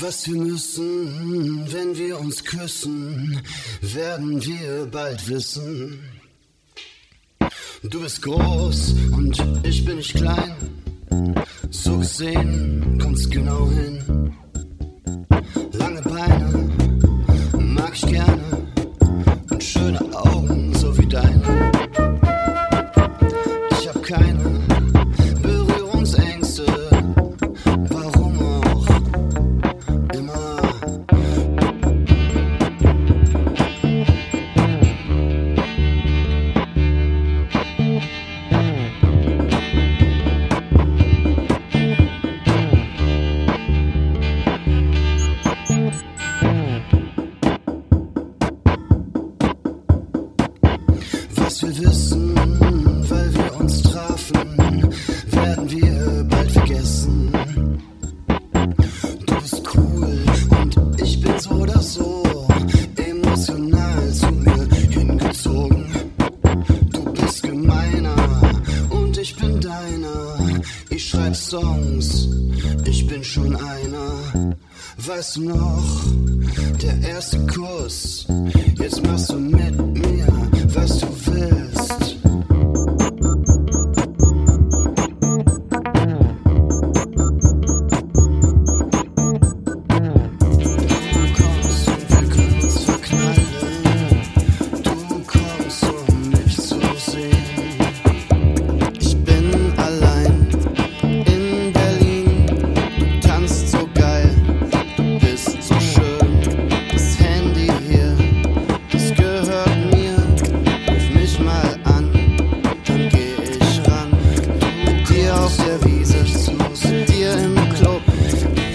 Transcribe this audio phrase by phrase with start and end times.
[0.00, 3.38] Was wir müssen, wenn wir uns küssen,
[3.82, 6.00] werden wir bald wissen.
[7.82, 10.54] Du bist groß und ich bin nicht klein.
[11.70, 14.34] So gesehen kommt's genau hin.
[71.30, 72.28] schreib Songs,
[72.84, 74.56] ich bin schon einer.
[74.98, 76.02] Weißt du noch,
[76.82, 78.26] der erste Kuss,
[78.78, 80.26] jetzt machst du mit mir,
[80.74, 81.09] weißt du
[115.50, 116.24] auf der Wiese
[116.74, 118.02] zu dir im Club,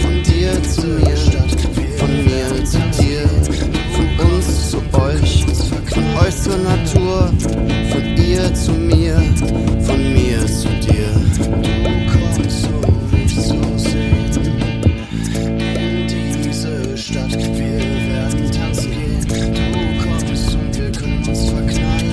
[0.00, 1.16] von dir zu mir,
[1.98, 3.28] von mir zu dir,
[3.92, 5.44] von uns zu euch,
[5.90, 7.32] von euch zur Natur,
[7.90, 9.22] von ihr zu mir,
[9.80, 11.12] von mir zu dir.
[11.36, 11.44] Du
[12.10, 12.80] kommst so
[13.10, 13.42] mich zu
[13.76, 14.30] sehen
[15.76, 16.06] in
[16.42, 17.32] diese Stadt.
[17.32, 19.20] Wir werden tanzen gehen.
[19.28, 19.34] Du
[20.02, 22.12] kommst und wir können uns verknallen.